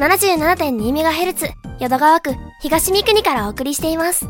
[0.00, 4.26] 77.2MHz 淀川区東三国からお送りしています。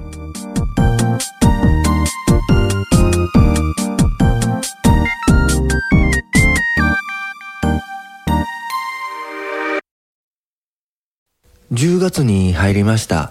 [11.73, 13.30] 10月に入りました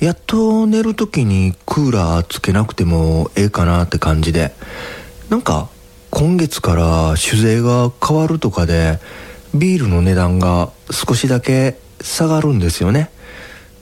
[0.00, 4.52] やっと寝る時にクーラーつけなくてもええかなって感じで
[5.30, 5.68] なんか
[6.10, 8.98] 今月から酒税が変わるとかで
[9.58, 13.10] ビールの値段が少しだけ下がるんですよね。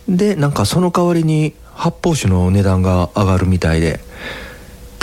[0.09, 4.01] でなんかその代わりに発泡酒の値段が上がるみたいで。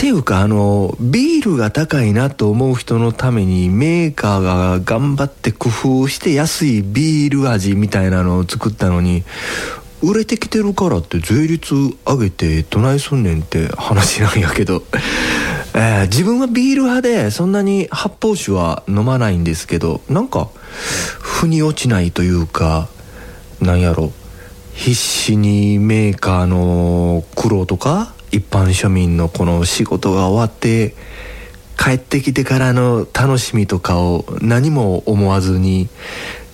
[0.02, 9.24] っていうかあのビールが高いなと思う人のためにメーカーが頑張って工夫して安いビール味みたいなのを作ったのに
[10.02, 11.74] 売れてきてるからって税率
[12.06, 14.84] 上げてどないすんねんって話なんやけど、
[15.74, 20.50] えー自分はビール派でそんなに発泡酒は飲まないんですけどなんか
[21.20, 22.88] 腑に落ちないというか
[23.62, 24.12] なんやろ。
[24.74, 30.96] 必死にメーカーの苦労とか一般庶民のこの仕事が終わって
[31.78, 35.90] 帰ってきてからの楽しみとかを何も思わずに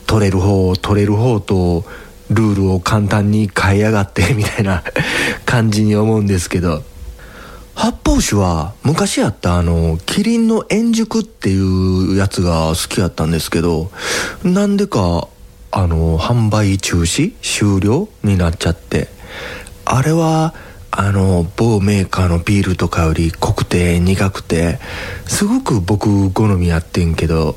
[0.07, 1.85] 取れる方取れる方と
[2.29, 4.83] ルールを簡単に変えやがってみたいな
[5.45, 6.83] 感じに思うんですけど。
[7.75, 13.91] 発泡酒は昔あったあのキリンの円熟っていうやつが好きやったんですけど
[14.43, 15.27] なんでか
[15.69, 19.15] あの販売中止終了になっちゃって。
[19.89, 20.53] あれは
[20.91, 24.79] あの某メーカーのビールとかより濃くて苦くて
[25.25, 27.55] すごく僕好みやってんけど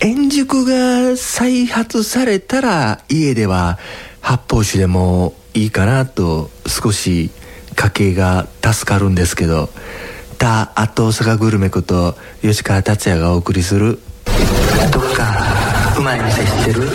[0.00, 3.78] 円熟が再発されたら家では
[4.20, 7.30] 発泡酒でもいいかなと少し
[7.74, 9.70] 家計が助かるんですけど
[10.38, 14.00] 「たあと大阪グルメ」こと吉川達也がお送りする
[14.92, 16.90] 「どっかうまい店知ってる?」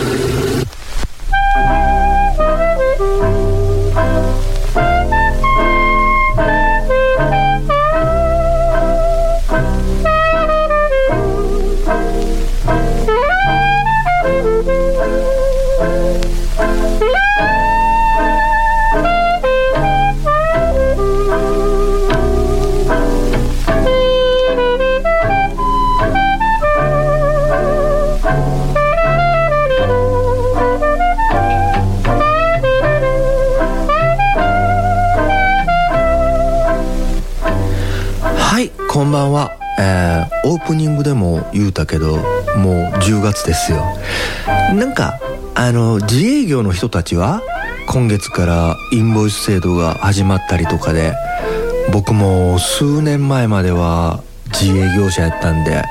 [41.52, 42.24] 言うたけどもう
[43.00, 43.84] 10月ですよ。
[44.74, 45.18] なんか
[45.54, 47.42] あの自営業の人たちは
[47.86, 51.14] 今月からインボイス制度が始まったりとかで
[51.92, 55.82] 僕も数年前までは自営業者やったんで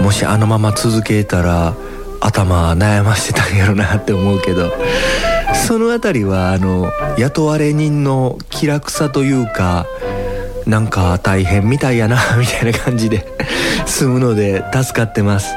[0.00, 1.74] もしあのまま続けたら
[2.20, 4.72] 頭悩ましてたんやろなって思うけど
[5.66, 9.86] そのあたりはあの雇われ人の気楽さというか
[10.66, 13.31] なんか大変みたいやなみたいな感じで
[13.86, 15.54] 済むので助かってます。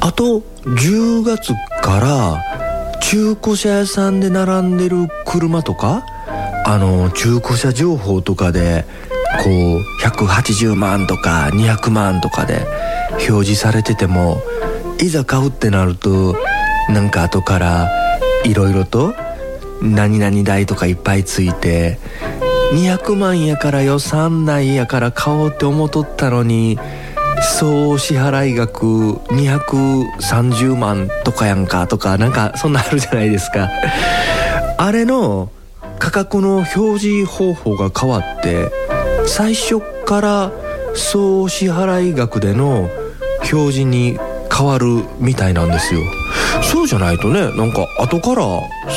[0.00, 1.52] あと10月
[1.82, 6.04] から中古車屋さんで並んでる車とか
[6.66, 8.84] あの中古車情報とかで
[9.42, 12.66] こう180万とか200万とかで
[13.28, 14.42] 表示されてても
[15.00, 16.36] いざ買うってなると
[16.88, 17.90] なんか後から
[18.44, 19.14] いろいろと
[19.82, 21.98] 何々代とかいっぱいついて
[22.74, 26.76] 200万やから予算内やから買おうって思っとったのに
[27.58, 33.70] 総支払い額230万とかやんかとかなんかそんなあるじゃないですか。
[34.76, 35.50] あれの
[36.00, 38.72] 価格の表示方法が変わって
[39.24, 40.52] 最初から
[40.94, 42.90] 総支払い額での
[43.52, 44.18] 表示に
[44.52, 46.00] 変わるみたいなんですよ。
[46.62, 48.44] そうじゃないとねなんか後から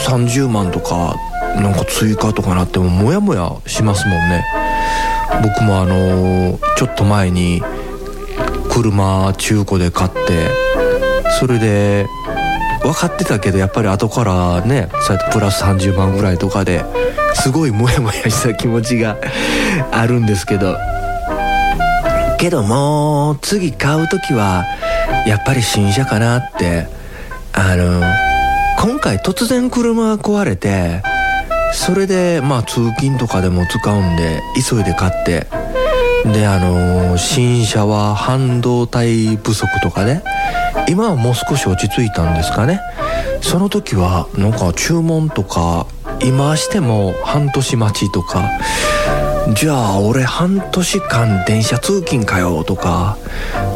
[0.07, 1.15] 30万とか
[1.55, 4.45] なんか追加とかなってもモヤモヤしますもんね。
[5.41, 7.61] 僕もあのちょっと前に
[8.69, 10.49] 車中古で買って
[11.39, 12.05] それで
[12.81, 16.85] 分かってたけどやっぱり後からねそうやってプラス30万ぐらいとかで
[17.33, 19.17] すごいモヤモヤした気持ちが
[19.91, 20.77] あるんですけど。
[22.38, 24.63] けども次買う時は
[25.25, 26.88] やっぱり新車かなって
[27.51, 28.03] あの
[28.79, 31.01] 今回突然車が壊れて
[31.73, 35.47] それでまあ通勤とかでも使うんで急いで買って
[36.25, 40.21] であの新車は半導体不足とかで
[40.89, 42.79] 今はもう少し落ち着いたんですかね。
[43.41, 45.87] その時はなんか注文とか
[46.23, 48.49] 今しても半年待ちとか
[49.53, 53.17] じゃあ俺半年間電車通勤かよとか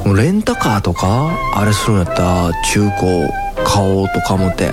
[0.05, 3.29] レンタカーとかあれするんやったら中古
[3.63, 4.71] 買おうとか思って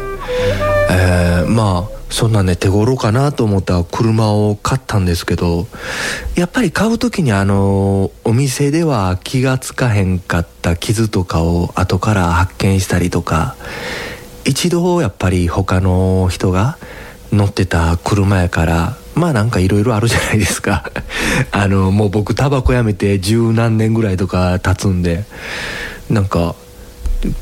[0.90, 5.66] えー、まあそんなね手頃かなと思った車を買ったんですけど
[6.36, 13.56] やっぱり買う時にあのお店では気がつかへんかった傷とかを後から発見したりとか
[14.44, 16.78] 一度やっぱり他の人が
[17.30, 20.90] 乗ってた車やからまあなんかいろいろあるじゃないですか。
[21.50, 25.24] あのもう僕タバコやめて十何年ぐらいとか経つんで
[26.08, 26.54] なんか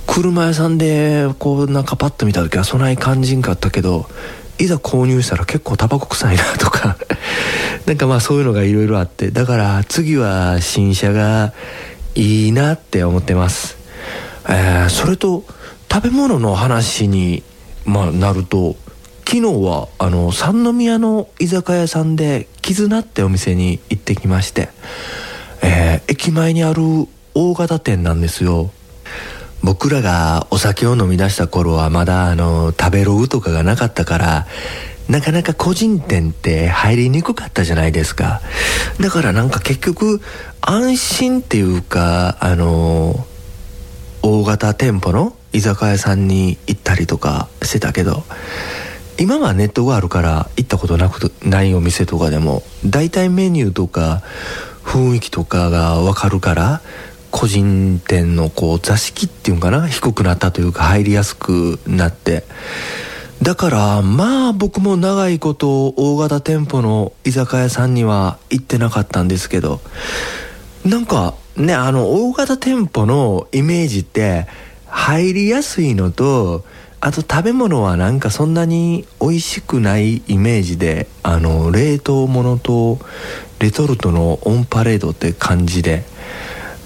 [0.07, 4.09] 車屋さんでこうなんかパッと見た時はそない感じんかったけど
[4.59, 6.97] いざ購入したら結構タバコ臭いなとか。
[7.87, 9.31] なんかまあそういうのがいろいろあって。
[9.31, 11.53] だから次は新車が
[12.17, 13.77] いいなって思ってます、
[14.49, 15.45] えー、それと
[15.93, 17.43] 食べ物の話に、
[17.85, 18.77] まあ、なると
[19.27, 24.71] 昨日はあの三宮の居酒屋さんで絆ってお店に行ってきまして、
[25.63, 26.83] えー、駅前にある
[27.35, 28.71] 大型店なんですよ。
[29.67, 34.47] 僕らがお酒を飲み出した頃はまだあの食べログとかがなかったから
[35.09, 38.41] なかなか個人店って入りにくかったじゃないですか。
[39.01, 40.21] だからなんか結局
[40.61, 43.27] 安心っていうかあの
[44.23, 48.23] 大型店舗の居酒屋さんに行ったりとかしてたけど
[49.19, 54.23] 今はネットがあるから行ったことなくないお店とかでも大体メニューとか
[54.85, 56.83] 雰囲気とかが分かるから
[57.31, 62.45] 個人店のこう座敷っていうかな低くなったというか入りやすくなって。
[63.43, 69.81] だからまあ僕も長いこと大型店舗の居酒屋さんには行ってなかったんですけど
[70.87, 74.47] なんかねあの大型店舗のイメージって
[74.87, 76.65] 入りやすいのと
[77.01, 82.99] あと食べ物はなんかそんなに美味しくないイメージであの冷凍物と
[83.61, 86.05] レトルトのオンパレードって感じで。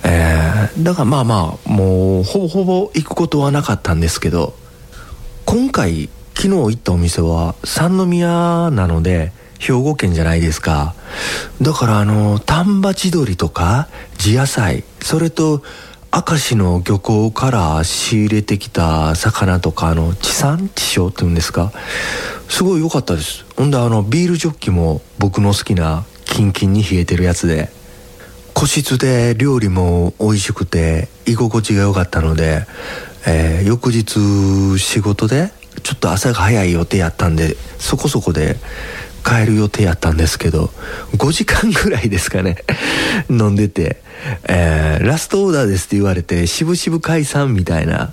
[0.02, 4.54] えー、だからまあまあもうほぼほぼ行くことはなかったんですけど
[5.44, 10.94] 今回昨日行ったお店は三宮なので兵庫県じゃないですか。
[11.60, 15.62] だからあの丹波地鶏とか地野菜それと
[16.12, 21.72] 明石の漁港から仕入れてきた魚とかあの地産地消っていうんですか。
[22.48, 23.44] すごい良かったです。
[23.56, 27.70] ほんであのビールジョッキも僕の好きなキンキンに冷えてるやつで。
[28.60, 32.66] 個室で料理も美味しくて居心地が良かったので、
[33.26, 35.50] えー、翌日仕事で
[35.82, 38.56] ちょっと朝が早い予定やったんでそこそこで
[39.24, 40.66] 帰る予定やったんですけど
[41.16, 42.56] 5時間ぐらいですかね
[43.30, 44.02] 飲んでて、
[44.46, 48.12] えー、ラストオーダーですって言われて渋々解散みたいな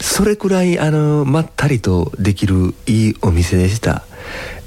[0.00, 4.04] それくらいあのまったりとできるいいお店でした。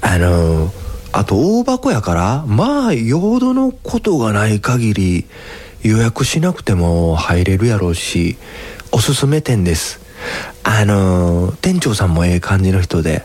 [0.02, 0.72] あの
[1.12, 5.26] あと大箱やからまあよほどのことがない限り
[5.82, 8.36] 予約しなくても入れるやろうし
[8.92, 10.00] おすすめ店です。
[10.62, 13.24] あの店長さんもええ感じの人で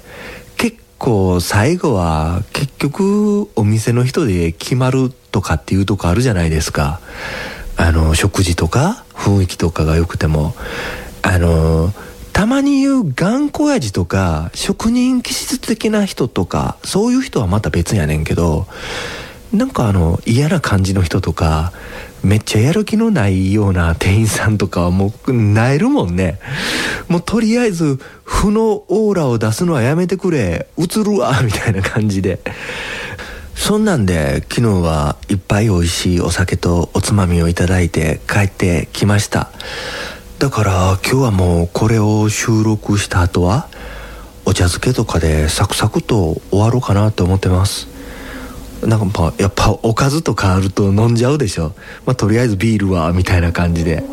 [0.58, 7.02] 結構最後は結局お店の人で決まるとかっていうとこあるじゃないですか。
[7.78, 10.56] あの食事とか雰囲気とかが良くても。
[11.22, 11.92] あの
[12.36, 18.68] たまに言う頑固親父とか職人気質的な人とかそういう人はまた別やねんけど
[19.54, 21.72] なんかあの嫌な感じの人とか
[22.26, 26.40] めっちゃやる気のないような店員さんとかはもうなえるもんね。
[27.08, 30.68] もうとりあえず負のオーラを出すのはやめてくれ。
[30.78, 32.40] 映るわみたいな感じで。
[33.56, 39.52] そんなんで昨日はいっぱい美味しいお酒とおつまみをいただいて帰ってきました。
[40.40, 43.68] だから今日はもうこれを収録した後は
[44.46, 47.88] お茶漬けとかでサクサクと終わろうかなと思ってます。
[48.86, 51.74] なんかまあやっぱおかずとかあると飲んじゃうでしょ。
[52.06, 54.04] まあとりあえずビールはみたいな感じで。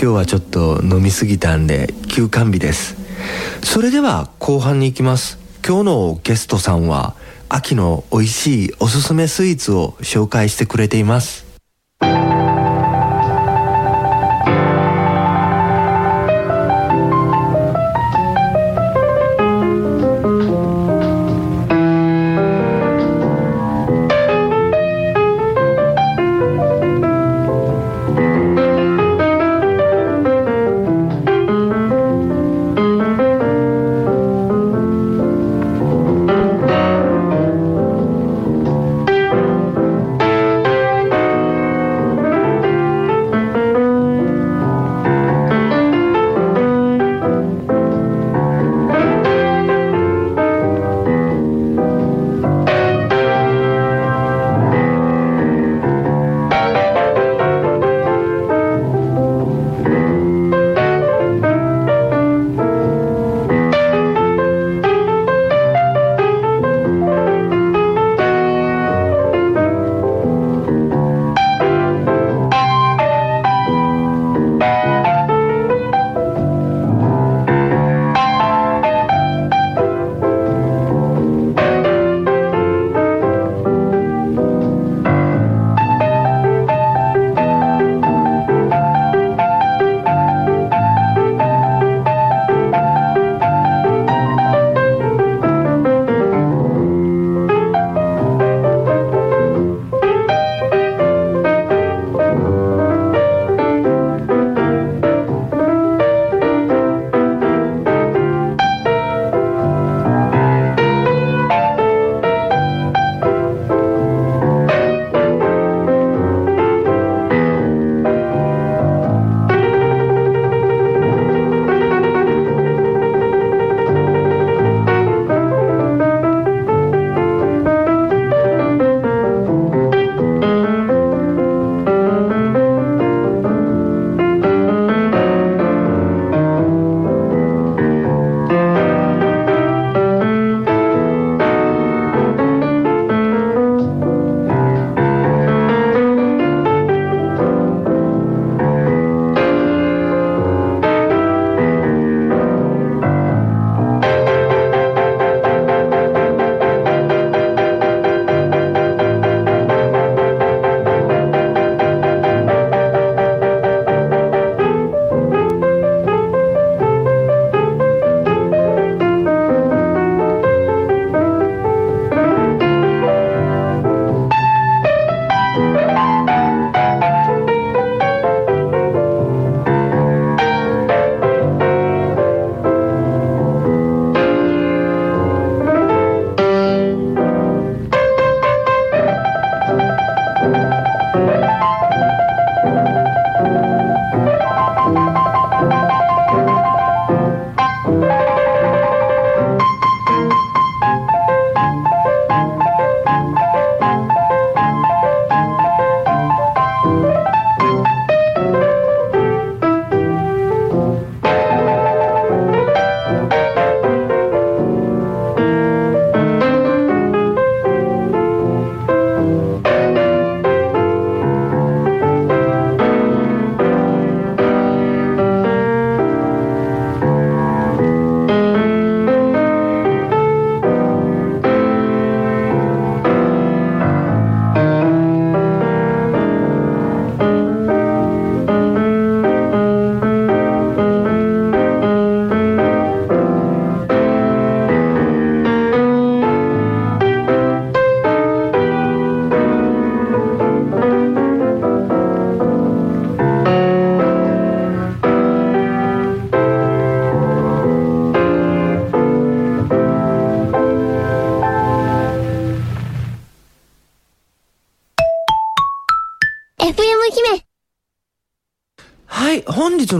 [0.00, 2.96] 今日はちょっと飲みすぎたんで休館日です。
[3.62, 5.38] それでは後半に行きます。
[5.66, 7.14] 今日のゲストさんは
[7.48, 11.46] 秋の美味しいおすすめスイーツを紹介してくれています。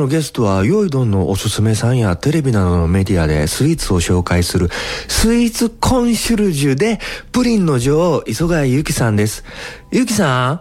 [0.01, 4.69] のゲストは、ヨイドンのおすすめさんやテレビなどのメディアでスイーツを紹介する、
[5.07, 6.99] スイーツコンシュルジュで、
[7.33, 9.45] プリンの女王、磯貝ゆきさんです。
[9.93, 10.61] ゆきさん？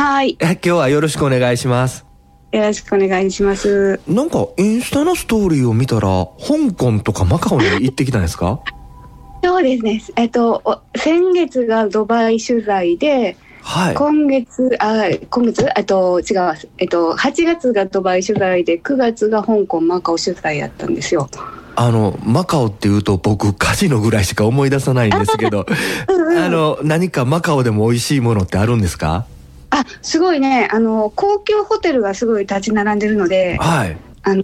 [0.00, 0.36] はい。
[0.40, 2.04] え今日はよろしくお願いします。
[2.52, 4.00] よろしくお願いします。
[4.08, 8.60] なんか、インスタのストーリーを見たら、香港とかマカオに行ってきたんですか？
[9.44, 10.02] そうですね。
[10.16, 13.94] えっと、お先月がドバイ取材で、はい。
[13.94, 16.56] 今月、あ、今月、えっと、違うわ。
[16.78, 21.28] えっと、8月がドバイ取材で、9月が香港、マカオ取材やったんですよ。
[21.76, 25.64] あの、マカオって言うと僕カジノぐらいしか思い出さないんですけど、
[26.08, 29.26] うんうんあの、何かマカオでも美味しいものってあるんですか？
[29.70, 30.68] あ、すごいね。
[30.70, 33.96] あの、高級ホテルがすごい立ち並んでるので、はい。
[34.22, 34.42] あの、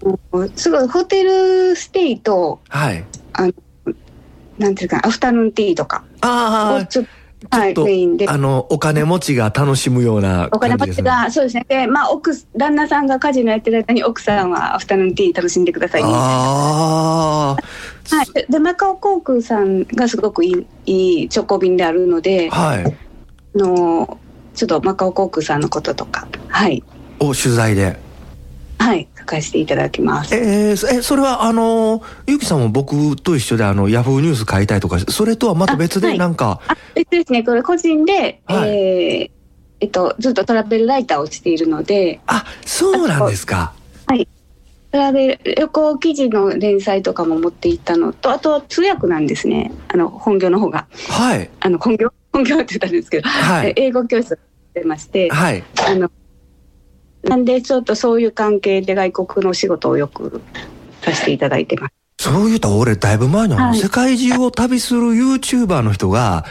[0.57, 3.05] すごいホテルステイと、はい。
[4.59, 7.11] なんていうか、アフタヌーンティーとかああ、をちょっと、
[7.51, 8.29] はい、ちょっと、メインで。
[8.29, 11.03] あの、お金持ちが楽しむようなお金持ち。
[11.03, 11.67] が、そうですね。
[11.69, 16.11] で、まあ、奥、旦那さんがカジノやってる間に、奥さんはアフタヌーンティー楽しんでくださいね。
[16.13, 17.57] あ
[18.11, 18.33] はい。
[18.33, 22.85] ででマカオ航空さんがすごくいい、いい直行便であるので、あ、はい。
[22.85, 22.89] あ
[23.55, 24.19] の、
[24.55, 26.83] ちょっとマカオ航空さんのこととか、はい。
[27.21, 28.08] お、取材で。
[28.79, 29.09] はい。
[29.19, 30.35] 書かせていただきます。
[30.35, 37.43] えー、そえ、それはあの、ゆきさんも僕と一緒であの、ヤフーニュース買いたいとか、それとはまた別でなんか、あ、別ですね。
[37.43, 39.39] これ個人で、はいえー
[39.81, 43.75] えっと、ずっとトラベルライターをしているので、あ、そうなんですか。
[44.91, 49.71] トラベル旅行記事の連載とかも持っていったのと、あと通訳なんですね。
[49.89, 50.87] あの、本業の方が。
[51.11, 51.51] はい。
[51.61, 53.75] あの、本業本業って言ったんですけど、はい。
[53.77, 54.41] 英語教室をし
[54.73, 55.63] てまして、はい。
[55.87, 56.11] あの、
[57.23, 60.41] なんでちょっとそういう関係で外国のお仕事をよく
[61.03, 61.95] させていただいてます。
[62.21, 63.79] そう言うたら俺だいぶ前のはい。
[63.79, 66.45] 世界中を旅する YouTuber の人が、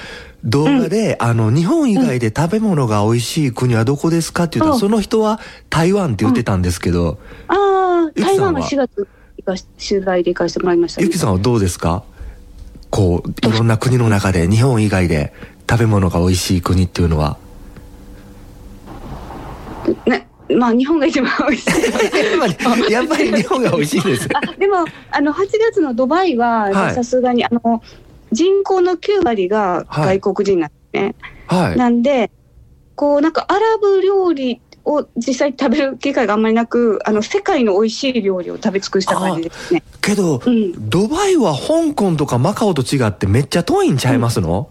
[0.43, 4.79] 動画で、あの、日本以外で食べ物が美味しい国はどこですかって言ったら、うん。
[4.79, 8.53] その人は台湾って言ってたんですけど、ああ、ゆきさんは？
[8.53, 12.03] 台湾は4月取材で行かせてもらいました、ゆきさんはどうですか？
[12.89, 15.33] こう、いろんな国の中で、日本以外で
[15.69, 17.37] 食べ物が美味しい国っていうのは。
[20.05, 22.91] ね、まあ日本が一番美味しい。
[22.91, 24.29] やっぱり、日本が美味しいです。
[24.33, 27.81] あでもあの8月のドバイはさすがに、あの
[28.31, 31.15] 人口の9割が外国人なんですね。
[31.47, 31.77] はい。
[31.77, 32.31] なんで
[32.95, 39.83] こうなんかアラブ料理を実際食べる機会があんまりなくあの世界の美味しい料理を食べ尽くした感じですね。
[40.01, 44.69] けど、うん、ドバイは香港とかマカオと違ってめっちゃ遠いんちゃいますの、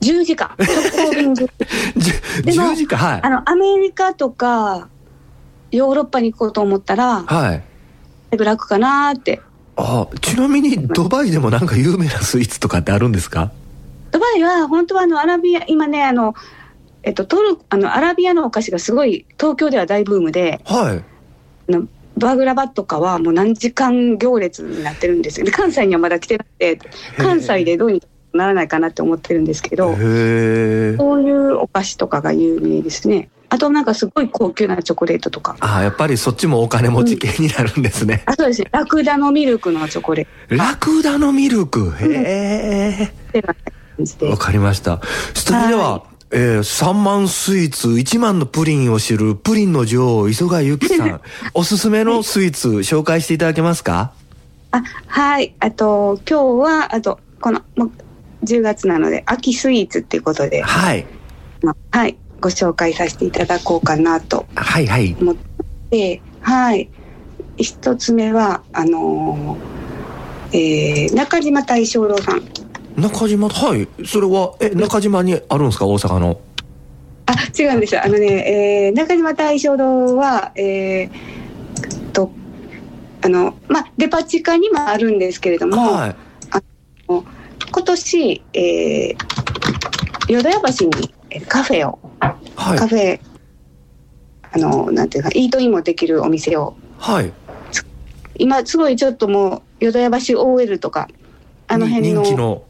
[0.00, 0.66] 10時間直
[1.10, 1.48] 行便10時
[2.42, 3.30] でも10時間、はいあ。
[3.30, 4.88] のアメリカとか
[5.70, 7.62] ヨーロッパに行こうと思ったらはい。
[8.36, 9.40] 楽かなーって
[9.76, 13.50] あ、ちなみにドバイでもなんか有名なスイーツとかってあるんですか？
[14.10, 16.34] ドバイは本当はあのアラビア今ねあの
[17.02, 20.98] えっとトルあのアラビアのお菓子がすごい東京では大ブームではい。
[20.98, 26.80] あのバーグラバとかはもう何時間行列になってるんですよで関西にはまだ来てなくて
[27.16, 29.96] 関西でどうにかならないかなって思ってるんですけどへ
[30.94, 30.96] え。
[30.96, 38.22] そういうお菓子とかが有名ですねあとなんかすごい高級なチョコレートとかあ、やっぱりそっちもお金持ち系になるんですね。
[38.26, 41.94] あそうですねラクダのミルクのチョコレーラクダのミルク？
[41.98, 43.06] へえ。
[43.06, 45.00] トってな感じでわかりました。
[45.34, 51.20] それでは、えー、3万スイーツ、1万のプリンを知るプリンの女王、磯貝ゆきさん。
[51.54, 54.12] おすすめのスイーツ、紹介していただけますか？
[54.70, 57.62] あはいあと今日はあとこの
[58.44, 61.06] 10月なので秋スイーツっていうことではい。
[61.62, 65.16] まあはい、ご紹介させていただこうかなとはいはい。
[65.20, 65.36] 思っ
[65.90, 66.88] て、はい。
[67.56, 72.42] 一つ目は、あのーえー中島大正郎さん。
[72.96, 73.88] 中島、はい。
[74.06, 75.86] それは、え、中島にあるんですか？
[75.86, 76.40] 大阪の。
[77.26, 78.02] あ、違うんですよ。
[78.04, 82.30] あのね、えー中島大正郎は、えーと、
[83.22, 86.16] あの、まあ、デパ地下にもあるんですけれども、はい。
[87.70, 89.16] 今年、えー、
[90.28, 91.98] 淀屋橋にえーカフェを、
[92.56, 92.88] はいカ。
[92.88, 93.20] フェ、
[94.52, 97.32] あの、なんていうか、イートインもできるお店をはい。
[98.38, 101.08] 今すごいちょっともう淀屋橋 OL とか
[101.66, 102.62] あの辺の人気の。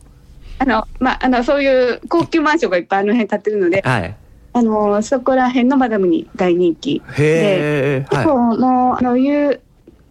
[0.60, 4.16] あのまああのそういう高級マンションがいっぱいあの辺建ってるのではい。
[4.54, 8.06] あのそこら辺のマダムに大人気へえ。
[8.10, 9.60] 結は構もうあのいう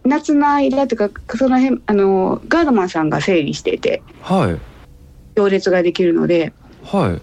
[0.04, 4.22] 夏の間というかその辺あのガードマンさんが整理しててい。
[4.22, 4.67] はい。
[5.38, 7.18] 行列ができるのでは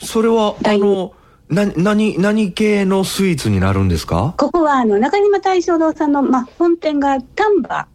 [0.00, 0.04] い。
[0.04, 1.14] それは、あ大の、
[1.48, 4.34] な、何、何系のスイーツになるんですか？
[4.36, 7.86] ここはあの中島大正堂さんの、まあ、本店が丹波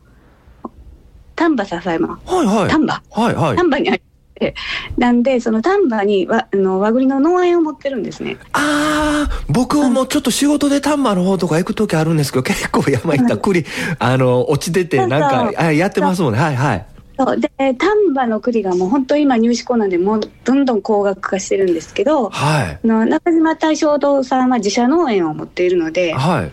[1.35, 2.69] 丹波篠山はいはい。
[2.69, 3.57] 丹波はいはい。
[3.57, 4.01] 丹波にあり
[4.39, 4.55] で
[4.97, 13.65] なんでその丹波にわあの和栗の農園を持ってるんですねああ、僕もちょっと仕事で丹波の方とか行く時あるんですけど、結構山行ったら栗、
[13.99, 16.39] あの、落ちてて、なんか、あやってますもんね。
[16.39, 16.85] はいはい。
[17.19, 22.79] そうで丹波の栗がもう本当今入手困難でもうどんどん高額化してるんですけどはい。
[22.81, 26.51] あの中島大正堂さんは自社農園を持っているのではい。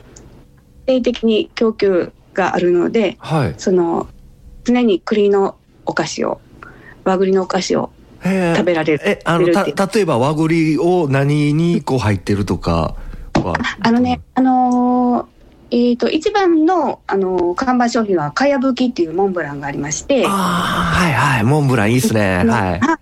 [0.87, 3.55] 定的に供給があるのではい。
[3.59, 4.09] その
[4.65, 6.41] 常に栗のお菓子を
[7.05, 7.91] 和栗のお菓子を
[8.25, 9.55] 食べられるえ、あの、例
[10.01, 12.97] えば和栗を何にこう入ってるとか
[13.35, 13.55] は？
[13.83, 15.36] あのね、あのー
[15.71, 21.45] えっ、と、一番の、あのー看板商品は、かやぶきっていうモンブランがありまして、ああ、はいはい。
[21.45, 22.45] モンブランいいっすね。
[22.47, 22.81] はい。
[22.83, 22.99] あ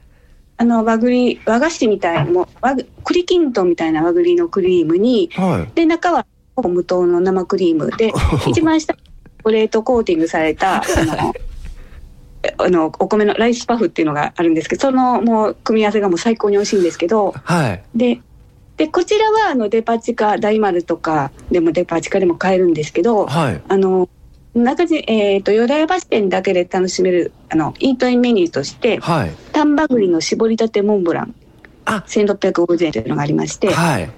[0.56, 5.72] あの、和栗、和菓子みたい、もう和栗きんとんみたいな和栗のクリームに、はい。
[5.74, 8.12] で、中はほぼ無糖の生クリームで、
[8.48, 11.34] 一番下、チョコレートコーティングされた、あの、
[12.58, 17.82] あの、お米のライスパフっていうのがあるんですけど、そのもう組み合わせがもう最高に美味しいんですけど、はい。
[17.94, 18.20] で、
[18.76, 23.62] で、こちらはあのデパ地下大丸とかでもデパ地下でも買えるんですけど、はい。
[23.68, 24.08] あの、
[24.54, 29.32] 中地、えっ、と、淀屋橋店だけで楽しめる、あの、イートインメニューとして、はい。
[29.52, 31.34] 丹波栗の絞りたてモンブラン、
[31.84, 34.10] あ、1650円というのがありまして、はい。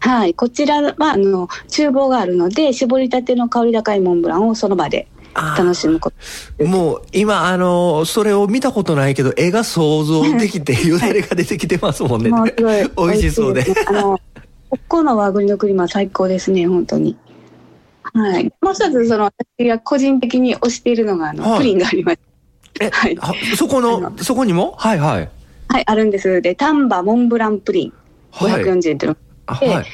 [0.00, 5.08] はい、こちらは、あの、厨房があるので、絞りたての香り高いモンブランをその場で
[5.56, 6.10] 楽しむこ
[6.58, 6.64] と。
[6.64, 12.30] もう今、あの、それを見たことないけど、絵が想像できて、よだれが出てきてますもんね。
[12.30, 12.32] い
[12.96, 13.64] 美味しそうで。
[13.86, 14.20] あの、
[14.70, 17.16] ここの和栗のクリームは最高ですね、本当に。
[18.02, 18.52] はい。
[18.60, 22.18] もう一つ、その、私が個人的に推しているのが、あの、はいプリンがあります。
[22.80, 24.74] え、はいあそこあの、のそこにも？
[24.76, 25.28] はいはい。
[25.68, 26.40] はい、あるんです。
[26.40, 27.92] で、丹波モンブランプリン、
[28.30, 28.62] はい。
[28.62, 29.86] 540円っていうのあはい。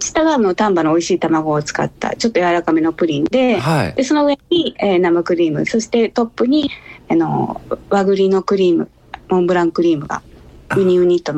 [0.00, 3.94] 下があの丹波の美味しい卵を使ったちょっと柔らかめのプリンで,、はい。
[3.94, 6.70] でその上に、えー生クリームそしてトップに
[7.08, 8.88] あの和栗のクリーム
[9.28, 10.22] モンブランクリームが
[10.76, 11.34] ウニウニと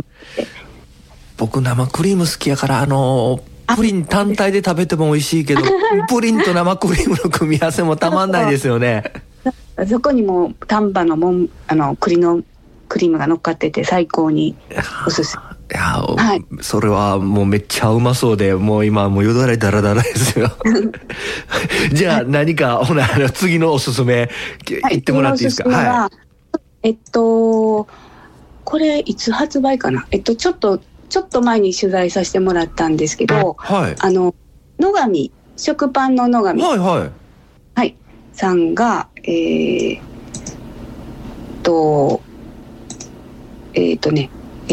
[1.37, 5.63] 僕生クリーム好きやから、あのあプリン単体で食べても美味しいけど、
[6.09, 9.05] プリンと生クリームの組み合わせもたまんないですよね。
[9.89, 12.43] そこにも丹波のモンあの栗の
[12.89, 14.55] クリームが乗っかってて最高に
[15.07, 20.51] おすすめいや、はいそれはもうめっちゃうまそうで、もう今もうよだれだらだらですよ。
[21.93, 24.29] じゃあ何か、ほな、次のおすすめ、
[24.67, 25.65] 言ってもらっていいですか？
[25.65, 26.11] 次のおすすめはは
[26.83, 27.87] えっと
[28.65, 30.07] これいつ発売かな？
[30.11, 33.73] えっとちょっとちょっと前に取材させてもらったんですけどい。
[33.73, 33.95] はい。
[33.99, 34.35] あの
[34.79, 37.11] 野上食パンの野上はいはい。
[37.75, 37.97] はい、
[38.33, 40.01] さんが、えー、
[41.63, 42.23] と、
[43.75, 44.31] えー、とね、
[44.69, 44.73] え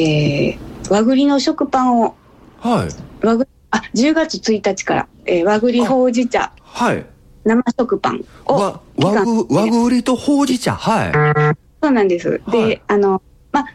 [0.58, 0.58] ー、
[0.90, 2.16] 和栗の食パンを、
[2.60, 3.26] はい。
[3.26, 7.06] 和栗、あ、10月1日から、えー、和栗ほうじ茶はい。
[7.46, 10.76] 生食パンを和ぐ、和栗とほうじ茶。
[10.76, 11.56] はい。
[11.82, 12.42] そうなんです。
[12.52, 13.22] で、はいあの、
[13.52, 13.66] まあ、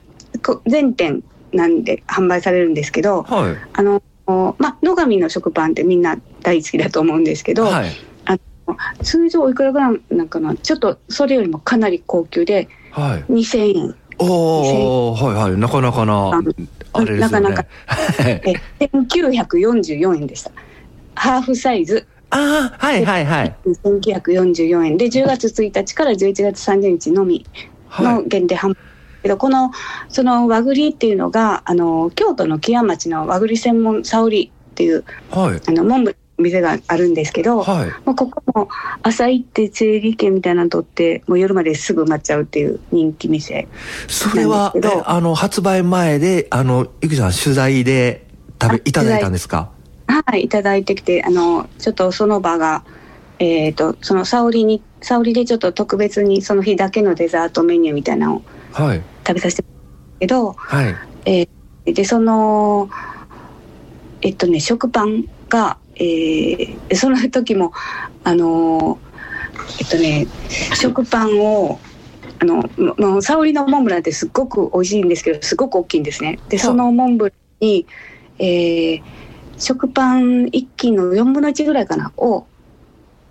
[0.44, 1.22] こ全店
[1.53, 3.57] なんで販売されるんですけど、はい。
[3.72, 4.03] あの、
[4.59, 7.90] まあ、野上の食パンってみんな大好きだと思うんですけど、はい。
[9.03, 13.33] 通常いくらぐらいなんかなちょっとそれよりもかなり高級ではい。
[13.33, 15.59] 2000円おー、はいはい。
[15.59, 16.31] なかなかな、
[16.92, 17.48] あれですよね。
[17.48, 20.50] なかなかはいえ1944円でした
[21.14, 23.57] ハーフサイズああ、はいはいはい。
[23.85, 27.44] 1944円で10月1日から11月30日のみ
[27.88, 28.07] はい。
[28.07, 28.76] の限定販売
[29.22, 29.70] けどこの
[30.09, 35.61] その和栗っていうのがあの京都の木屋町の和栗専門沙織っていうはい。
[35.66, 37.90] あの門部店があるんですけど、はい。
[38.05, 38.68] もうここも
[39.02, 43.66] 朝行って整理券みたいなの取ってもう夜まですぐ埋まっちゃうっていう人気店
[44.09, 44.74] それは、
[45.07, 48.26] あの、発売前で、あの、ゆきさん取材で
[48.61, 49.70] 食べ、あいただいたんですか？
[50.07, 52.85] はいいただいてきてあのちょっとその場が
[53.38, 59.02] えっ、とその沙織に沙織でちょっと特別にその日だけのデザートメニューみたいなのをはい。
[59.26, 59.81] 食べさせてもらっ
[60.12, 60.88] たけどは
[61.24, 61.48] い。
[61.92, 62.90] でその
[64.20, 67.72] えっとね食パンが、えーその時も
[68.24, 68.98] あの
[69.81, 70.26] えっとね
[70.74, 71.78] 食パンを
[72.40, 76.38] あのももう沙織のモンブランってすっごく美味しいんですけどすごく大きいんですね。
[76.48, 77.87] でそのモンブランに、
[78.38, 79.02] えー
[79.59, 82.46] 食パン1斤の4分の1ぐらいかなを、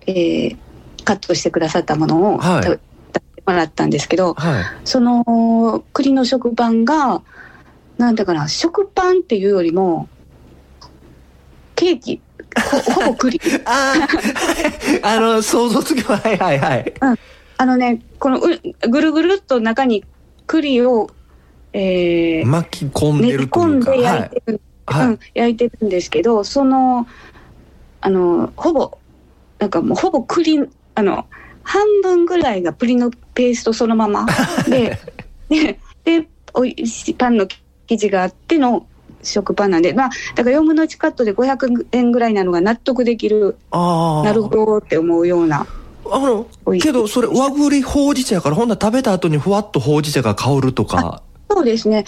[0.06, 0.56] えー
[1.04, 2.62] カットしてくださったものをはい。
[2.62, 2.80] 食べ
[3.44, 4.64] もらったんですけど、はい。
[4.84, 7.22] その栗の食パンが
[7.98, 10.08] なんだかな食パンっていうよりも
[11.74, 12.22] ケーキ
[12.60, 13.94] ほほぼ栗あ
[15.02, 16.92] あ、あの、想像つきは、はいはいはい。
[17.58, 20.04] あのねこのうぐるぐるっと中に
[20.48, 21.08] 栗を、
[21.72, 23.60] えー巻き込んでるというか。
[23.60, 24.02] 込んではい。
[24.04, 27.06] 焼いてる、はいうん、焼いてるんですけどその
[28.00, 28.98] あのほぼ
[29.60, 30.58] なんかもうほぼ栗
[30.96, 31.26] あの
[31.62, 34.26] 半分ぐらいが栗のペーストそのまま
[34.68, 34.98] で
[35.48, 37.46] ででおいしいパンの
[37.86, 38.86] 生地があっての
[39.22, 44.24] 食パンなんでまあだから4分の1カットで500円ぐらいなのが納得できるああ。
[44.24, 45.66] なるほどって思うような
[46.10, 46.46] あの
[46.80, 51.22] けどそれ和栗ほうじ茶やからほんなら食べた後にふわっとほうじ茶が香るとか。
[51.48, 52.04] そうですね。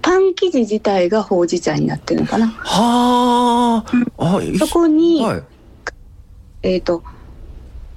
[0.00, 2.48] パン生地自体がほうじ茶になってるのかな。
[2.48, 5.42] はあ、そこに、はい。
[6.62, 7.02] えっ、と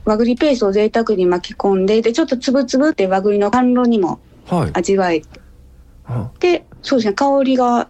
[0.03, 4.71] 和栗ペーストを贅沢に巻き込んででちょっとつぶつぶって和栗の甘露にもはい。
[4.73, 5.21] 味わえ
[6.05, 7.13] あてそうですね。
[7.13, 7.89] 香りがこ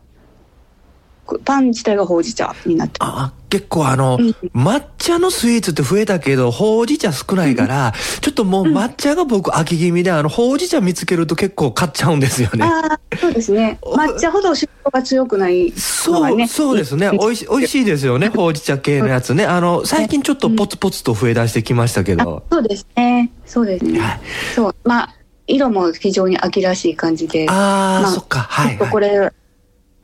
[1.44, 17.10] パン自体がほうじ茶になってるあ結構あの、うん抹茶のスイーツって増えたけどほうじ茶少ないから、ちょっともう抹茶が僕飽き気味であのほうじ茶見つけると結構買っちゃうんですよねああそうですねお抹茶ほど主張が強くないのそう、そうですね。
[17.10, 18.30] おいし、おいしいですよね。
[18.30, 19.46] ほうじ茶系のやつね。
[19.48, 22.44] あの、最近ちょっとポツポツと増え出してきましたけあど。
[22.52, 24.20] そうですねそうですね、はい。
[24.56, 25.16] そうまあ
[25.48, 28.40] 色も非常に秋らしい感じであー、まあそっか。
[28.40, 28.90] はい、はい。
[28.90, 29.32] これ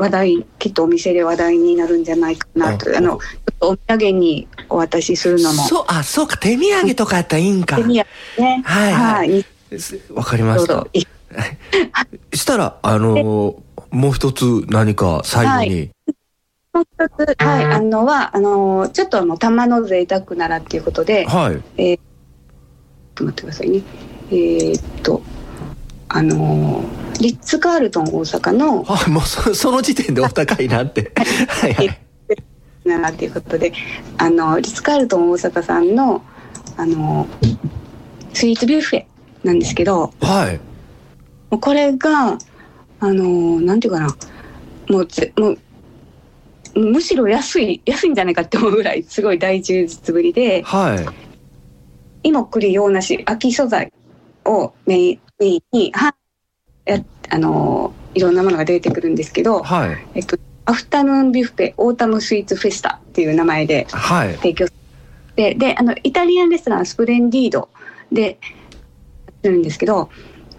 [0.02, 2.90] 話題きっとお店で話題になるんじゃないかなと。
[2.90, 5.64] うんあのちょっとお土産にお渡しするのも。
[5.64, 6.38] そう、あ、そうか。
[6.38, 7.76] 手土産とかやったらいいんか。
[7.76, 7.94] 手土産
[8.40, 8.64] ね。
[8.66, 9.46] はいはい。
[10.10, 10.88] わかりました。
[12.34, 13.56] したら、あのー
[13.92, 15.92] もう一つ何か最後に。
[16.74, 17.66] もう一つはい。
[17.66, 21.26] あのはあのちょっとあの玉の贅沢ならっていうことで。
[21.28, 21.62] はい。
[21.78, 22.00] ちょっ
[23.14, 23.84] と待ってくださいね。
[24.32, 25.22] えーっと
[26.13, 26.84] あの
[27.21, 31.12] リッツ・カールトン大阪のはい、もうそその時点でお高いなって。
[31.47, 32.00] はいはい。
[32.84, 33.71] ならっていうことで
[34.17, 36.21] あのリッツ・カールトン大阪さんの
[36.78, 37.28] あの
[38.34, 39.06] スイーツビュッフェ
[39.43, 40.60] なんですけどはい。
[41.50, 42.38] もうこれが
[43.00, 44.15] あのなんていうかな
[44.89, 45.60] もうぜもう
[46.76, 52.28] むしろ安い安いんじゃないかって思うぐらいすごい大充実ぶりではい。
[52.28, 53.93] 芋栗洋梨秋素材
[54.45, 56.16] をメインには
[56.86, 57.00] や
[57.30, 59.98] あのいろんなものが出てくるんですけど、はい。
[60.16, 64.36] えっと、アフタヌーンビュッフェオータムスイーツフェスタっていう名前ではい。
[64.36, 64.68] 提供
[65.36, 67.70] でであのイタリアンレストランスプレンディード
[68.12, 68.32] でや
[69.32, 70.10] ってるんですけど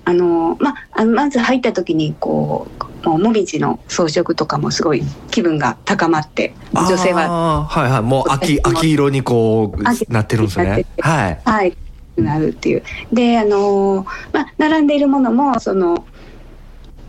[0.05, 2.67] あの、まあのまず入った時にこ
[3.05, 8.03] うもうもみじの装飾とかもすごい気分が高まって女性ははいはい。
[8.03, 11.41] もう秋、秋色にこ秋う、なってるんですねはい。
[11.45, 11.77] はい
[12.17, 16.07] なるっていうであのまあ並んでいるものもその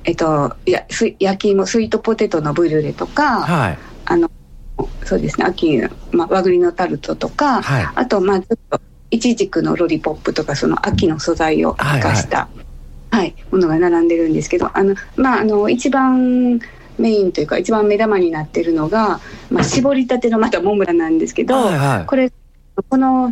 [0.05, 3.77] えっとやす焼き芋スイートポテトのブリュレとかはい。
[4.05, 4.29] あの
[5.05, 7.87] そうですね秋の、まあ、和栗のタルトとか、はい。
[7.95, 12.49] あとまあちょっとイチジクのロリポップとかその秋の素材を生かした、
[13.11, 16.59] はいものが並んでるんですけどあのまああの一番
[16.97, 19.19] メインというか一番目玉になってるのが、
[19.51, 22.05] まあ、絞りたてのまたモンブランなんですけど、はいはい。
[22.05, 22.31] これ
[22.89, 23.31] この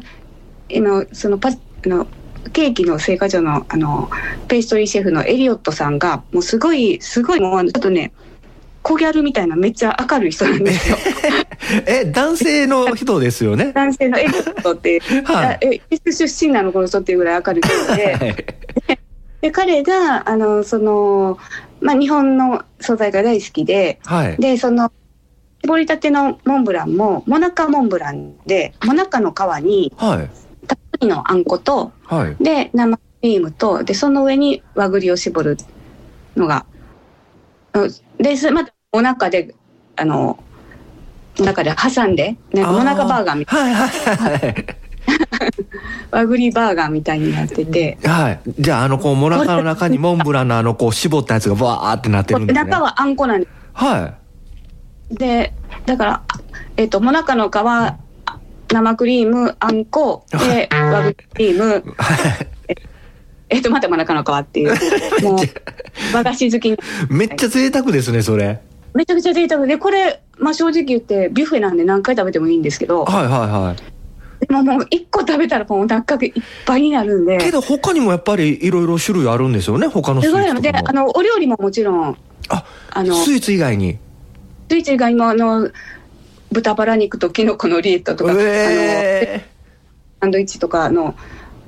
[0.74, 1.54] 今そのパあ
[1.88, 2.08] の
[2.54, 4.10] ケーキの製菓所のあの
[4.48, 8.12] ペーストリーシェフのエリオットさんがもうすごいすごいもうちょっとね
[8.82, 10.98] 小ギャルみたいなめっちゃ明るい人なんですよ。
[11.86, 13.72] え、男性の人ですよね？
[13.76, 18.36] 男性のエリオットって、 はいあえイギリス出身なのこの人っていうぐらい明るい人ではい
[19.42, 21.38] で彼があのその、
[21.80, 24.38] まあ、日本の素材が大好きではい。
[24.38, 24.92] でその
[25.64, 30.30] 絞りたてのモンブランもモナカモンブランでモナカの皮にはい。
[31.08, 32.44] のあんことはい。
[32.44, 35.58] で生クリームとでその上に和栗を絞る
[36.36, 36.66] のが
[37.74, 39.56] うんでまたお腹で
[39.96, 40.44] あの
[41.40, 44.56] お腹で挟んでなんかお腹バーガーみたいはいはいはい。
[44.56, 44.82] な
[46.12, 48.42] 和栗バーガーみたいになっててはい。
[48.60, 52.64] じゃあ、あの、こう、モナカの中にモンブランのあの、こう、絞ったやつがバーってなってるんですね。
[52.64, 54.16] 中はあんこなんでは
[55.12, 55.54] で
[55.86, 56.22] だから
[56.78, 57.54] えっ、ともなかの皮
[58.72, 61.84] 生クリームあんこ で和栗クリーム。
[63.50, 64.70] えっ、とまたもなかの皮っていう
[65.24, 65.38] もう
[66.14, 66.78] 和菓子好きに
[67.10, 68.62] めっちゃ贅沢ですね、それ。
[68.94, 74.48] めちゃくちゃ贅沢でこれ、まあ、正直言ってビュッフェなんで何回食べてもいいんですけどはいはいはい。
[74.48, 76.34] でももう1個食べたらもうお腹がいっ
[76.66, 82.18] ぱいになるんでけど他にもやっぱりいろいろ種類あるんですよね、他のスイすごいーツであのお料理ももちろん
[82.50, 84.00] あ、あのスイーツ以外に。
[84.70, 85.70] スイーツ以外もあの
[86.52, 89.46] 豚バラ肉とキノコのリエットとか、あのえ
[90.22, 91.16] サンドイッチとかの,、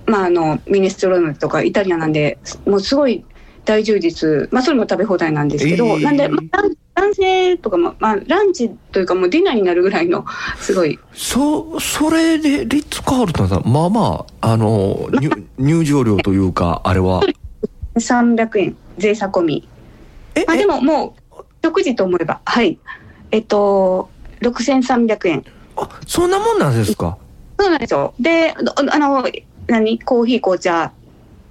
[0.05, 3.25] まあ、あのミネストローネとかイタリアンなんでもうすごい
[3.65, 6.03] 大充実、まあ、それも食べ放題なんですけど、えー。
[6.03, 10.25] なんで、まあ、男男性とかも、まあ、ランチというかもうディナーになるぐらいの
[10.57, 10.99] すごい。
[11.13, 17.23] そ、それで、リッツ・カールトンさん、まあまあ、あの、入入場料というか、あれは。
[17.95, 18.77] 300円。
[18.97, 19.67] 税差込み。
[20.35, 22.41] え、まあ、えでももう食事と思えば。
[22.45, 22.77] はい。
[23.31, 24.11] えっと
[24.43, 25.45] 6300円。
[25.75, 27.17] あ、そんなもんなんですか？
[27.59, 28.13] そうなんですよ。
[28.19, 28.55] であ
[28.91, 29.23] あの
[29.67, 29.99] 何？
[29.99, 30.91] コーヒー紅茶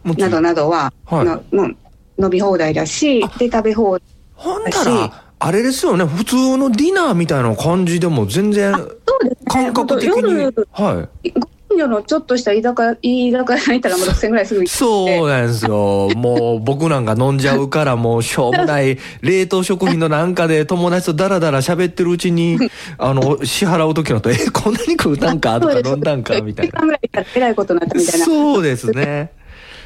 [0.04, 1.20] などなどは、はい。
[1.20, 1.76] あのもう
[2.24, 8.88] 飲み放題だしで食べ放題ほんだら、あれですよね、普通のディナーみたいな感じでも全然そう
[9.28, 9.36] ですね。
[9.46, 10.42] 感覚的に。
[10.42, 11.30] 夜はい。
[11.30, 14.78] ご近所のちょっとした居酒屋居酒屋に行ったらもう6000ぐらいすぐ行って。
[14.78, 16.10] そうなんですよ。
[16.14, 22.58] もう僕なんか飲んじゃうからもうしょうもない 冷凍食品のなんかで友達とダラダラ喋ってるうちに、
[22.98, 28.26] あの、支払う時のと、え、こんなに食うたんかとか飲んだんかみたい1時間ぐらいらえらいことになったみたいな。
[28.26, 29.32] なそうですね。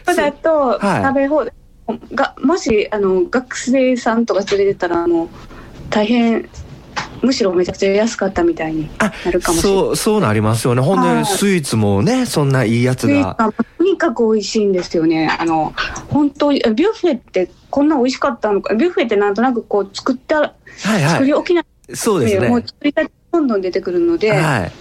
[0.04, 0.16] そう。
[0.16, 1.04] だとはい。
[1.04, 1.52] 食べ放題、
[2.14, 5.28] がもしあの学生さんとか連れてたらもう
[5.88, 6.48] 大変
[7.22, 9.78] むしろめちゃくちゃ安かったみたいにあなるかもしれない。
[9.80, 10.82] そう、そうなりますよね。
[10.82, 13.34] ほんで、はいスイーツもね、そんないいやつが。
[13.38, 15.28] がとにかく美味しいんですよね。
[15.38, 15.74] あの
[16.08, 18.74] 本当にビュッフェってこんな美味しかったのか。
[18.74, 20.52] ビュッフェってなんとなくこう作ったは
[20.98, 21.64] いは作り置きな。
[21.94, 22.66] そうですで、もうね。
[22.66, 24.72] 作りたてどんどん出てくるので、はい。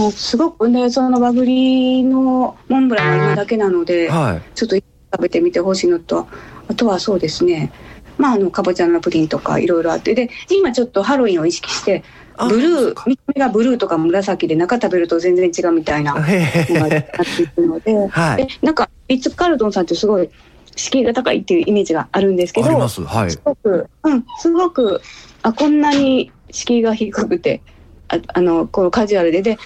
[0.00, 4.42] もうすごくねその和栗のモンブランが今だけなので、はい。
[4.54, 4.84] ちょっと食
[5.22, 6.28] べてみてほしいのと
[6.68, 7.72] あとはそうですね
[8.18, 10.14] まああのかぼちゃのプリンとかいろいろあって。
[10.14, 12.02] で今ちょっとハロウィンを意識して
[12.36, 16.40] あブルー見た目がブルーとか紫で中食べると全然違うみたいなのがへ。
[16.40, 17.42] へなってへ。
[17.42, 18.46] いるので、はい。
[18.46, 20.28] でなんかリッツ・カールトンさんってすごい
[20.76, 23.02] 敷居が高いっていうイメージがあるんですけどあります。
[23.02, 23.30] はい。
[23.30, 23.40] す。
[23.44, 25.00] ごく、うん、すごく
[25.42, 27.62] あこんなに敷居が低くて
[28.08, 29.42] ああのこのカジュアルで。
[29.42, 29.58] で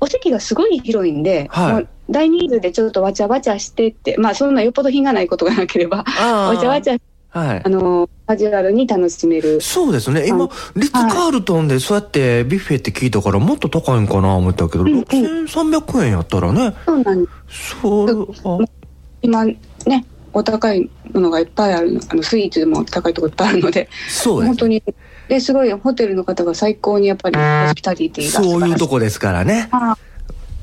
[0.00, 1.72] お席がすごい広いんで、はい。
[1.72, 6.98] もう大人数でちょっとわちゃわちゃしてってまあそんなよっぽど品がないことがなければわちゃわちゃ
[7.34, 7.62] はい。
[7.64, 7.68] あ。
[7.68, 9.60] のカジュアルに楽しめる。
[9.60, 10.26] そうですね。
[10.26, 15.02] 今、リッツ・カールトンでそうやってビュッフェって聞いたからもっと高いんかな思ったけど、うんうん。
[15.02, 17.76] 6300円やったらね、そうなんです。
[17.80, 18.64] そう、あ
[19.20, 19.56] 今ね
[20.32, 23.88] お高いものがいっぱいあるあのスイーツも高いところいっぱいあるので。
[24.08, 24.48] そうです。
[24.48, 24.82] 本当に。
[25.28, 29.68] ですごいホテルの方が最高にやっぱりホスピタリティがそういうとこですからね。
[29.70, 29.96] あ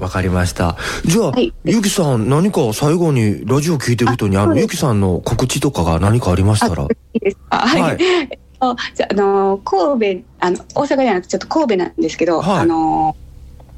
[0.02, 0.78] わかりました。
[1.06, 1.54] じゃあ、はい。
[1.64, 6.84] ゆきさん、何か最後にラジオ聞いてる人に、あの、ゆきさんの告知とかが何かありましたら。
[6.84, 7.58] いいですか。
[7.58, 8.00] はい、はい。
[8.64, 12.60] あじゃああの神戸あの大阪じゃなくてちょっと神戸なんですけど、はい。
[12.60, 13.16] あの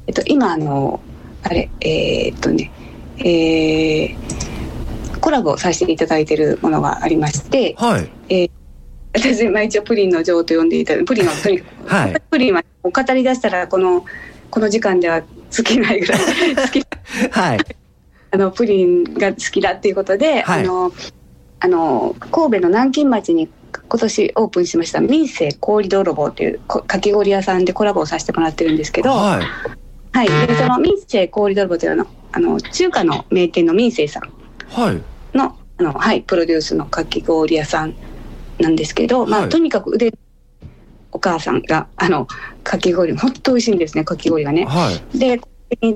[0.06, 1.00] えっと今あの
[1.42, 2.70] あれえーっとね
[3.16, 8.50] えーコラボさせていただいてるものがありましてはい。
[9.14, 12.22] 私まあ一応プリンの女王と呼んでいただプリンはとにかく、はい。
[12.30, 14.04] プリンは語り出したらこの
[14.50, 15.22] この時間では
[15.54, 16.20] 尽きないぐらい
[16.56, 16.84] 好き
[17.30, 17.58] はい。
[18.32, 20.92] あのプリンが好きだっていうことで、はいあの
[21.60, 23.48] あの神戸の南京町に
[23.88, 29.40] 今年オープンしました民生氷泥棒というこかき氷屋さんでコラボをさせてもらってるんですけど、は
[30.12, 30.26] はい。
[30.26, 34.22] い、でその民生氷泥棒というのはあの中華の名店の民生さん
[34.68, 35.00] はい。
[35.36, 37.94] のあの、はい、プロデュースのかき氷屋さん
[38.60, 40.12] なんですけど、まあ、はいとにかく腕
[41.14, 42.26] お母さんがあの
[42.62, 44.66] かき氷本当美味しいんですねかき氷がね。
[44.66, 45.18] はい。
[45.18, 45.40] で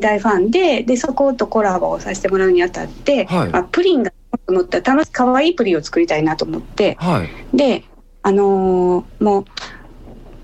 [0.01, 7.57] 大ファンででそことコラボをさせてもらうにあたって、はいまあ、プリンがもっと乗った楽し可愛いプリンを作りたいなと思ってはい。
[7.57, 7.85] で
[8.23, 9.45] あのーもう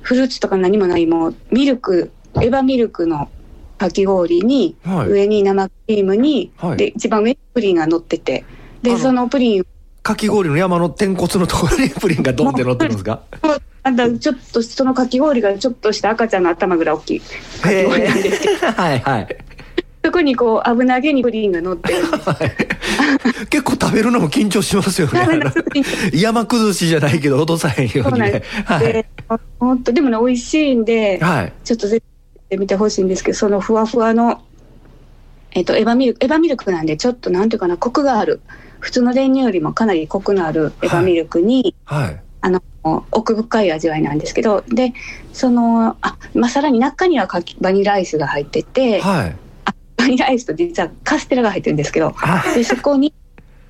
[0.02, 3.30] フルーツとか何もないもうミルクエヴァミルクの
[3.78, 5.08] かき氷に、はい。
[5.08, 8.44] 上に生クリームに、はいで一番上にプリンが乗ってて
[8.82, 9.66] でそのプリン
[10.02, 13.22] かき氷の山の天骨のところにプリンがドンって乗ってるんですか？
[13.42, 19.36] をあんたちょっとそのかき氷がちょっとした赤ちゃんの頭ぐらい大きいかき氷なんですけどはいはい。
[20.02, 25.40] そこにこう危なげにプリンが乗ってるんですはい結構食べるのも緊張しますよね。
[26.12, 29.06] 山崩しじゃないけど落とさへんようにねそうなんで。
[29.28, 29.94] はい。
[29.94, 31.52] でもね美味しいんで、はい。
[31.64, 32.02] ちょっとぜ
[32.50, 34.42] ひ見てほしいんですけどそのふわふわの
[35.52, 38.40] えっとエヴァミルクエヴァミルクなんでちょっとなんていうかなコクがある
[38.80, 42.20] 普通の練乳よりもかなりコクのあるエヴァミルクに、はい。
[42.42, 44.92] あの奥深い味わいなんですけどで
[45.32, 49.36] そのあ、まあ、さらに中にはかきバニラアイスが入ってて、はい。
[49.96, 53.14] バニラアイスと実はカステラが入ってるんですけどあでそこに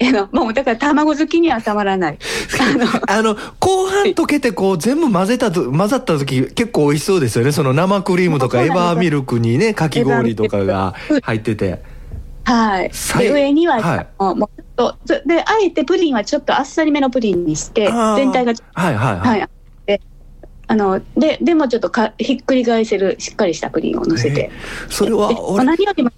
[0.03, 2.18] あのもうだから卵好きにはたまらない
[3.07, 7.53] あの後半溶けてこう全部混ぜたと、混ざった時結構美味しそうですよね。
[7.53, 11.83] その生クリームとかエバーミルクにね、かき氷とかが入ってて。
[12.44, 12.90] はい。
[13.31, 19.20] 上には、はいもうとであえてプリンはちょっとあっさりめのプリンにして全体がはいはいは。
[19.20, 19.46] はいい。
[19.87, 20.00] で
[20.66, 24.50] あのででもちょっとかひっくり返せるしっかりしたプリンを乗せて、
[24.88, 25.30] それは
[25.64, 26.10] 何よりも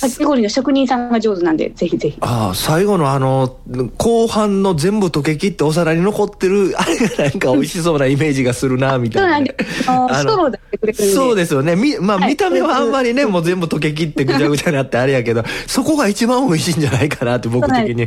[0.00, 2.18] かき氷の職人さんが上手なんでぜひぜひ。
[2.20, 3.58] ああ、最後のあの、
[3.98, 9.82] 後半の全部溶けきってお皿に残ってる、 あれがなんか美味しそうなイメージがするな、みたそういなね、なんです。
[9.82, 9.86] ス
[10.26, 11.12] トロー出してくれる。
[11.14, 11.76] そうですよね。
[11.76, 18.06] み、まあはい見た目はあんまりね、もう全部溶けきってぐちゃぐちゃになってあれやけど、そこが一番美味しいんじゃないかなって僕的に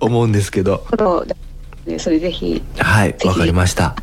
[0.00, 0.86] 思うんですけど。
[1.98, 2.62] それぜひ。
[2.78, 3.96] はい、ひわかりました。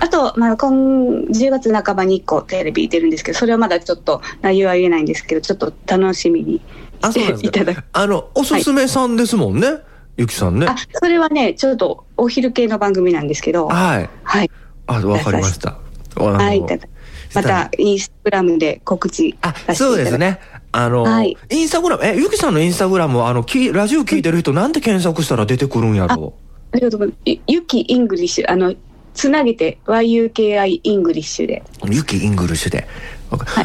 [0.00, 6.60] あと、まあ、今10月半ばに1個テレビ出るんですけどそれはまだちょっと内容は言えないんですけどちょっと楽しみに
[7.02, 7.84] していただく。
[7.92, 9.68] あの、おすすめさんですもんね。
[10.16, 10.66] ゆきさんね。
[10.66, 14.10] あそれはねちょっとお昼系の番組なんですけどはい。
[14.22, 14.50] はい。
[14.86, 15.78] あわかりました。
[16.16, 16.88] はいただ
[17.34, 20.40] またインスタグラムで告知あそうですね。
[20.72, 21.36] あの、はい。
[21.50, 26.34] インスタグラムえゆきさんのインスタグラムあのきラジオ聞いてる人なんて検索したら出てくるんやろ
[26.72, 27.20] ありがとうございます。
[27.26, 28.74] ゆゆき English あの
[29.16, 31.64] つなげて YUKI English で。
[31.90, 32.86] ゆき English で、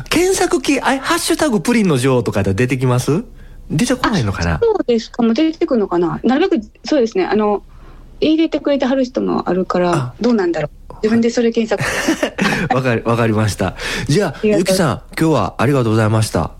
[0.09, 3.23] 検索キーあハッシュタグプリンの女王とかで出てきます？
[3.69, 4.59] 出てこないのかな？
[4.59, 5.21] そうですか。
[5.21, 6.19] もう出てくるのかな？
[6.23, 7.25] なるべくそうですね。
[7.25, 7.63] あの
[8.21, 10.93] 入れてくれてはる人もあるかあらどうなんだろう。
[11.03, 11.83] 自分でそれ検索。
[12.73, 13.75] わかり、わかりました。
[14.07, 16.51] じゃあ、ゆきさん、今日はありがとうございました。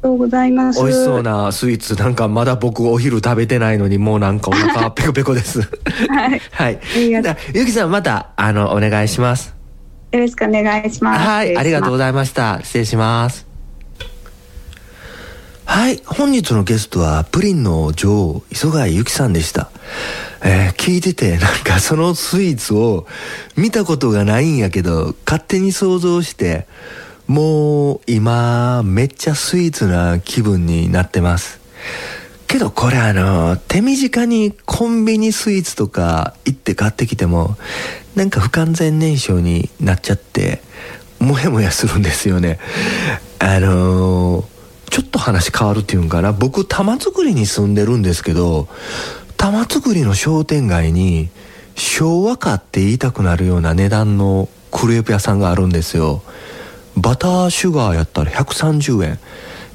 [0.00, 5.60] ありがとうございます美味しそうなスイーツ、なんかまだ僕お昼食べてないのに、もうなんかお腹ペコペコです。
[6.08, 6.80] はい はい。
[6.94, 9.54] りがとうじゃあゆきさん、また、あの、お願いします。
[10.12, 12.60] よろしくお願いしますはい、ありがとうございざいました。
[12.62, 13.46] 失礼します。
[15.64, 19.70] はい、本日のゲストは、プリンの女王、磯貝ゆきさんでした。
[20.42, 23.06] えー聞いてて、なんかそのスイーツを
[23.56, 26.66] 見たことがないんやけど、勝手に想像して、
[27.28, 31.60] もう今、めっちゃスイーツな気分になってます。
[32.46, 37.58] けどこれあの、手短にコンビニスイーツとか行って買ってきても、
[38.16, 40.62] なんか不完全燃焼になっちゃって、
[41.20, 42.58] もやもやするんですよね。
[43.38, 44.58] あのー
[44.90, 46.32] ちょっと話変わるっていうんかな。
[46.32, 48.68] 僕、玉造りに住んでるんですけど、
[49.36, 51.28] 玉造りの商店街に、
[51.76, 56.22] 昭和かって言いたくなるような値段のクレープ屋さんがあるんですよ。
[57.00, 59.18] バターシュガーやったら130円。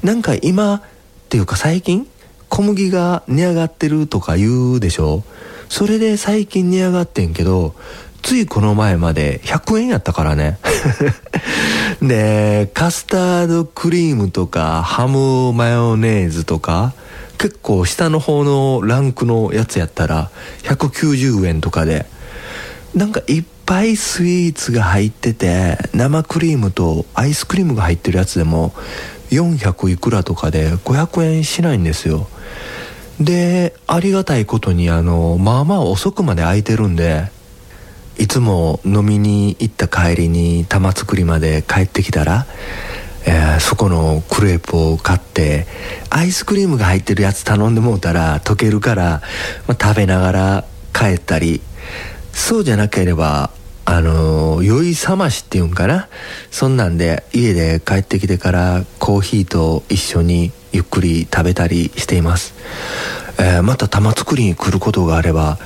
[0.02, 0.82] なんか今っ
[1.28, 2.06] ていうか最近
[2.48, 5.24] 小麦が値上がってるとか言うでしょ？
[5.68, 7.74] それで最近値上がってんけど、
[8.22, 10.58] ついこの前まで100円やったからね。
[12.00, 16.92] で、カスタードクリームとかハムマヨネーズとか
[17.38, 20.30] 結構下の方のランクのやつやったら
[20.62, 22.06] 190円とかで
[22.94, 28.72] なんかいっぱいスイーツが入ってて生クリームとアイスクリームが入ってるやつでも
[29.30, 32.28] 400いくらとかで500円しないんですよ。
[33.20, 37.30] でありがたいことにあのまあまあ遅くまで空いてるんで
[38.18, 42.46] いつも飲みに行った帰りに玉造りまで帰ってきたら、
[43.26, 45.66] えーそこのクレープを買って
[46.10, 49.22] アイスクリームが入ってるやつ頼んでもうたら溶けるから、
[49.66, 51.60] まあ食べながら帰ったり
[52.34, 53.50] そうじゃなければ
[53.86, 56.08] あの酔い覚ましっていうんかな。
[56.50, 62.54] そんなんで家で帰ってきてからコーヒーと一緒にゆっくり食べたりしています、
[63.38, 65.58] えーまた玉造りに来ることがあれば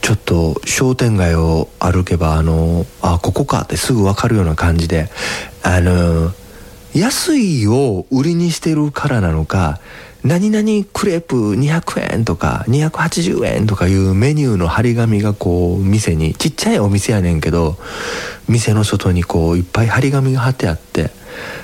[0.00, 5.08] ちょっと商店街を歩けばあのあここかってすぐ分かるような感じで
[5.62, 6.32] あの
[6.94, 9.80] 安いを売りにしてるからなのか
[10.26, 17.76] 何々クレープ200円とか280円とかいうメニューの張り紙がこう店にちっちゃいお店やねんけど
[18.48, 21.10] 店の外にこういっぱい張り紙が貼ってあって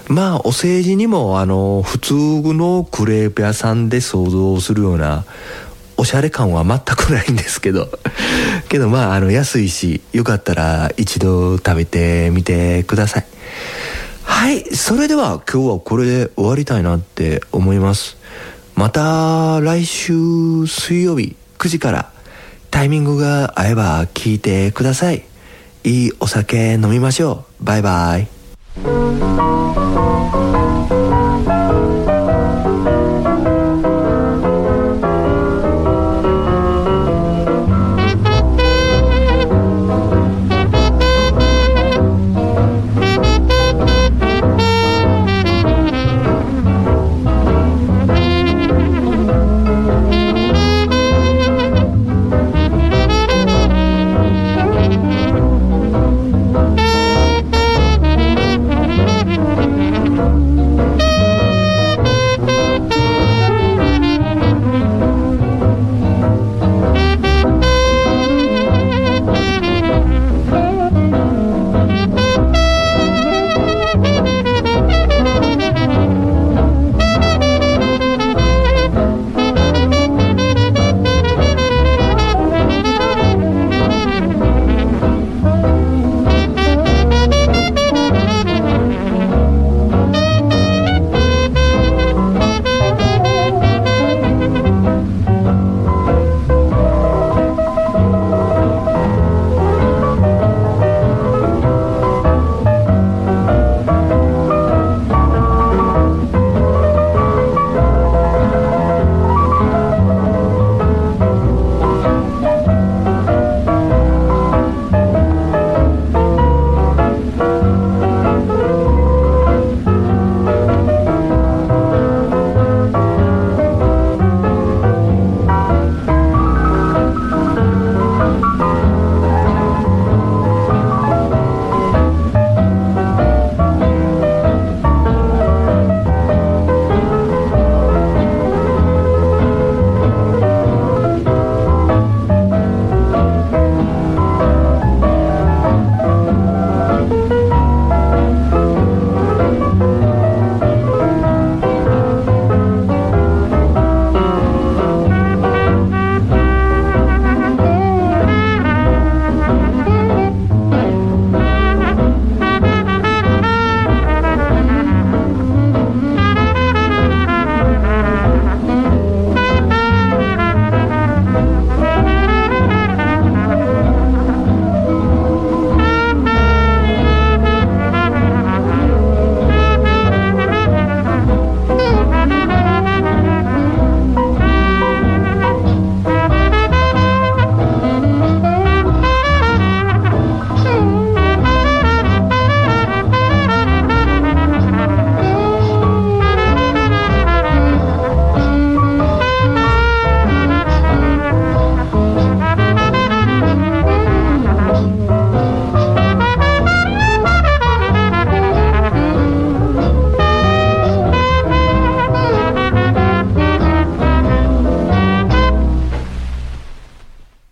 [0.07, 2.15] まあお世辞にもあの普通
[2.55, 5.25] のクレープ屋さんで想像するような
[5.97, 7.89] おしゃれ感は全くないんですけど
[8.71, 13.27] けどまああの安いしよかったら一度食べてみてください。
[14.23, 18.22] はいそれでは今日はこれで終わりたいなって思います。
[18.75, 20.13] また来週
[20.67, 22.13] 水曜日9時から
[22.71, 25.25] タイミングが合えば聞いてください。
[25.85, 27.65] いいお酒飲みましょう。
[27.65, 28.29] バイバイ。